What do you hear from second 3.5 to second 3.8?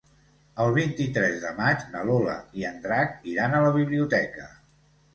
a la